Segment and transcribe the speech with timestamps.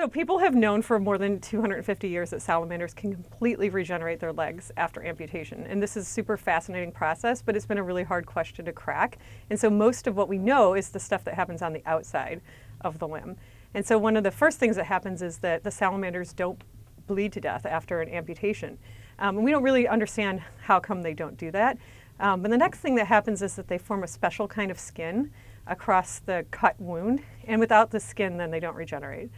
[0.00, 4.32] So people have known for more than 250 years that salamanders can completely regenerate their
[4.32, 5.66] legs after amputation.
[5.68, 8.72] And this is a super fascinating process, but it's been a really hard question to
[8.72, 9.18] crack.
[9.50, 12.40] And so most of what we know is the stuff that happens on the outside
[12.80, 13.36] of the limb.
[13.74, 16.64] And so one of the first things that happens is that the salamanders don't
[17.06, 18.78] bleed to death after an amputation.
[19.18, 21.76] Um, and we don't really understand how come they don't do that.
[22.20, 24.78] Um, but the next thing that happens is that they form a special kind of
[24.78, 25.30] skin
[25.66, 27.20] across the cut wound.
[27.46, 29.28] And without the skin, then they don't regenerate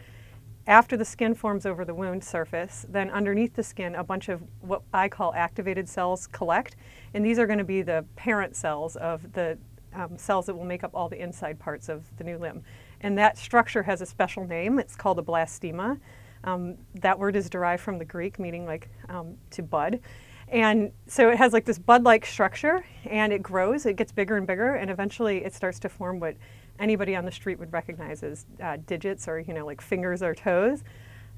[0.65, 4.41] after the skin forms over the wound surface, then underneath the skin, a bunch of
[4.61, 6.75] what I call activated cells collect.
[7.13, 9.57] And these are going to be the parent cells of the
[9.93, 12.63] um, cells that will make up all the inside parts of the new limb.
[13.01, 14.79] And that structure has a special name.
[14.79, 15.99] It's called a blastema.
[16.45, 19.99] Um, that word is derived from the Greek, meaning like um, to bud.
[20.47, 24.37] And so it has like this bud like structure and it grows, it gets bigger
[24.37, 26.35] and bigger, and eventually it starts to form what
[26.79, 30.33] anybody on the street would recognize as uh, digits or, you know, like fingers or
[30.33, 30.83] toes.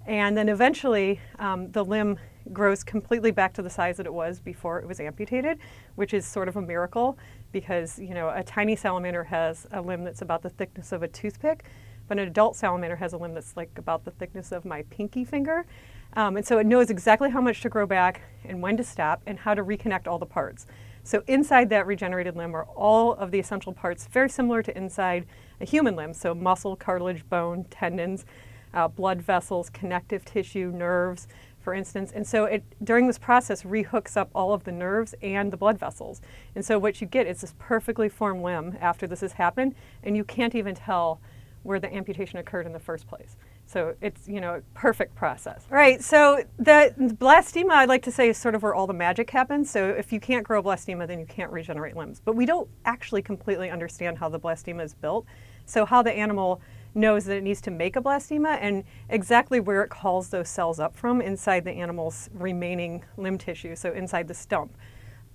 [0.08, 2.17] And then eventually um, the limb
[2.53, 5.58] grows completely back to the size that it was before it was amputated,
[5.95, 7.17] which is sort of a miracle
[7.52, 11.08] because, you know, a tiny salamander has a limb that's about the thickness of a
[11.08, 11.66] toothpick,
[12.08, 15.25] but an adult salamander has a limb that's like about the thickness of my pinky
[15.25, 15.66] finger.
[16.14, 19.22] Um, and so it knows exactly how much to grow back and when to stop
[19.25, 20.67] and how to reconnect all the parts.
[21.06, 25.28] So inside that regenerated limb are all of the essential parts, very similar to inside
[25.61, 26.16] a human limb.
[26.16, 28.25] So muscle, cartilage, bone, tendons,
[28.73, 31.28] uh, blood vessels, connective tissue, nerves,
[31.61, 32.11] for instance.
[32.11, 35.78] And so it during this process rehooks up all of the nerves and the blood
[35.78, 36.22] vessels.
[36.56, 40.17] And so what you get is this perfectly formed limb after this has happened, and
[40.17, 41.22] you can't even tell
[41.61, 43.38] where the amputation occurred in the first place.
[43.66, 45.66] So it's, you know, a perfect process.
[45.69, 46.02] Right.
[46.03, 49.69] so the blastema, I'd like to say, is sort of where all the magic happens.
[49.69, 52.21] So if you can't grow blastema, then you can't regenerate limbs.
[52.23, 55.25] But we don't actually completely understand how the blastema is built.
[55.66, 56.61] So how the animal
[56.95, 60.80] knows that it needs to make a blastema and exactly where it calls those cells
[60.80, 64.77] up from inside the animal's remaining limb tissue, so inside the stump.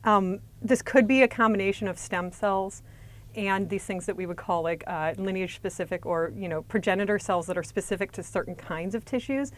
[0.04, 2.82] Um, this could be a combination of stem cells,
[3.34, 7.18] and these things that we would call like uh, lineage specific or you know progenitor
[7.18, 9.52] cells that are specific to certain kinds of tissues.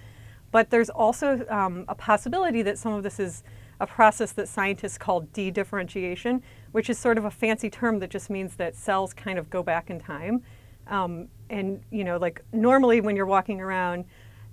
[0.51, 3.43] But there's also um, a possibility that some of this is
[3.81, 8.31] a process that scientists call dedifferentiation, which is sort of a fancy term that just
[8.31, 10.43] means that cells kind of go back in time.
[10.87, 14.05] Um, and you know, like normally when you're walking around,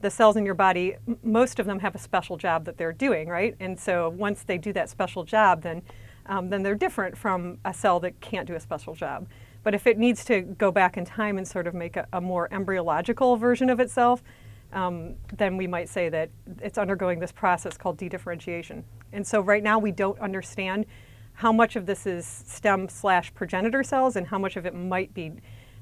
[0.02, 2.94] the cells in your body, m- most of them have a special job that they're
[2.94, 3.56] doing, right?
[3.60, 5.82] And so once they do that special job, then
[6.30, 9.28] um, then they're different from a cell that can't do a special job.
[9.64, 12.22] But if it needs to go back in time and sort of make a, a
[12.22, 14.24] more embryological version of itself,
[14.72, 16.30] um, then we might say that
[16.62, 18.84] it's undergoing this process called dedifferentiation.
[19.12, 20.86] And so right now we don't understand
[21.34, 25.14] how much of this is stem slash progenitor cells and how much of it might
[25.14, 25.32] be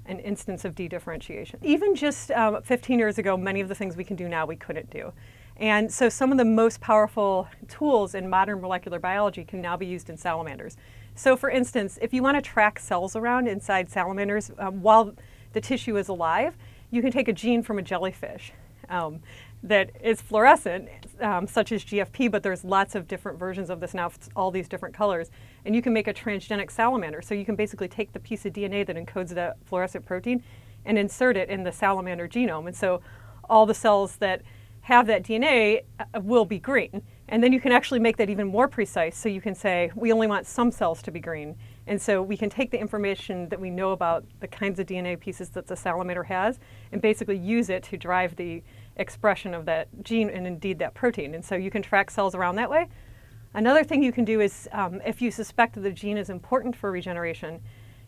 [0.05, 1.55] an instance of dedifferentiation.
[1.61, 4.55] Even just um, 15 years ago, many of the things we can do now we
[4.55, 5.11] couldn't do.
[5.59, 9.87] And so some of the most powerful tools in modern molecular biology can now be
[9.87, 10.77] used in salamanders.
[11.15, 15.15] So for instance, if you want to track cells around inside salamanders um, while
[15.53, 16.55] the tissue is alive,
[16.91, 18.53] you can take a gene from a jellyfish
[18.89, 19.19] um,
[19.63, 20.87] that is fluorescent,
[21.19, 24.69] um, such as GFP, but there's lots of different versions of this now, all these
[24.69, 25.31] different colors.
[25.65, 27.23] And you can make a transgenic salamander.
[27.23, 30.43] So you can basically take the piece of DNA that encodes the fluorescent protein
[30.85, 32.67] and insert it in the salamander genome.
[32.67, 33.01] And so
[33.49, 34.43] all the cells that
[34.87, 37.01] have that DNA uh, will be green.
[37.27, 39.17] And then you can actually make that even more precise.
[39.17, 41.57] So you can say, we only want some cells to be green.
[41.87, 45.19] And so we can take the information that we know about the kinds of DNA
[45.19, 46.59] pieces that the salamander has
[46.93, 48.63] and basically use it to drive the
[48.95, 51.35] expression of that gene and indeed that protein.
[51.35, 52.87] And so you can track cells around that way.
[53.53, 56.77] Another thing you can do is um, if you suspect that the gene is important
[56.77, 57.59] for regeneration,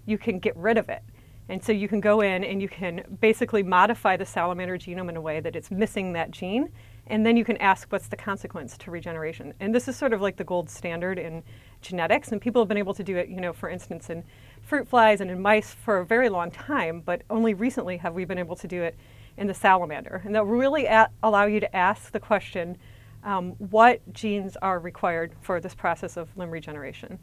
[0.06, 1.04] you can get rid of it.
[1.50, 5.18] And so you can go in and you can basically modify the salamander genome in
[5.18, 6.72] a way that it's missing that gene.
[7.08, 9.56] And then you can ask what's the consequence to regeneration.
[9.60, 11.42] And this is sort of like the gold standard in
[11.82, 12.32] genetics.
[12.32, 14.24] And people have been able to do it, you know, for instance, in
[14.62, 17.02] fruit flies and in mice for a very long time.
[17.04, 18.96] But only recently have we been able to do it
[19.38, 20.22] in the salamander.
[20.24, 22.78] And that will really a- allow you to ask the question
[23.24, 27.18] um, what genes are required for this process of limb regeneration.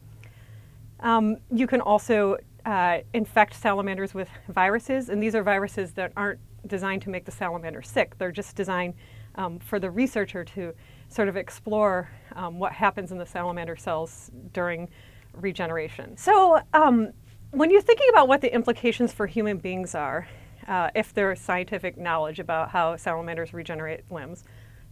[1.01, 6.41] Um, you can also uh, infect salamanders with viruses, and these are viruses that aren't
[6.67, 8.19] designed to make the salamander sick.
[8.19, 8.95] They're just designed
[9.37, 10.75] um, for the researcher to
[11.09, 14.89] sort of explore um, what happens in the salamander cells during
[15.33, 16.17] regeneration.
[16.17, 17.13] So, um,
[17.53, 20.27] when you're thinking about what the implications for human beings are,
[20.67, 24.43] uh, if there's scientific knowledge about how salamanders regenerate limbs,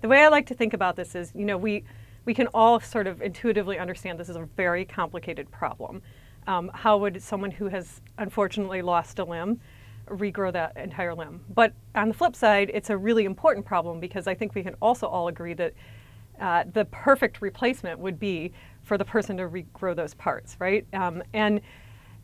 [0.00, 1.84] the way I like to think about this is, you know, we
[2.24, 6.00] we can all sort of intuitively understand this is a very complicated problem.
[6.46, 9.60] Um, how would someone who has unfortunately lost a limb
[10.08, 11.40] regrow that entire limb.
[11.54, 14.74] But on the flip side, it's a really important problem because I think we can
[14.80, 15.74] also all agree that
[16.40, 18.52] uh, the perfect replacement would be
[18.82, 20.86] for the person to regrow those parts, right?
[20.92, 21.60] Um, and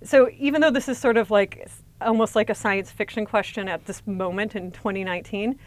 [0.02, 1.68] so even though this is sort of like
[2.00, 5.58] almost like a science fiction question at this moment in 2019,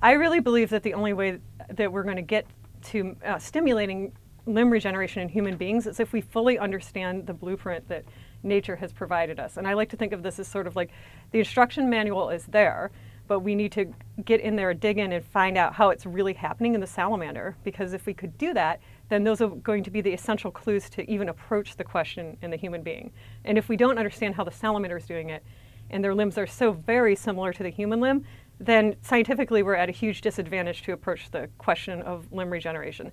[0.00, 1.38] I really believe that the only way
[1.70, 2.46] that we're going to get
[2.84, 4.12] to uh, stimulating
[4.46, 8.04] limb regeneration in human beings is if we fully understand the blueprint that
[8.42, 9.56] nature has provided us.
[9.56, 10.90] And I like to think of this as sort of like
[11.30, 12.90] the instruction manual is there,
[13.28, 13.92] but we need to
[14.24, 17.56] get in there, dig in, and find out how it's really happening in the salamander.
[17.62, 20.90] Because if we could do that, then those are going to be the essential clues
[20.90, 23.12] to even approach the question in the human being.
[23.44, 25.44] And if we don't understand how the salamander is doing it,
[25.90, 28.24] and their limbs are so very similar to the human limb,
[28.58, 33.12] then scientifically we're at a huge disadvantage to approach the question of limb regeneration.